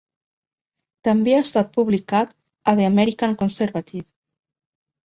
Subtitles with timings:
[1.07, 2.35] També ha estat publicat
[2.73, 4.07] a "The American Conservative".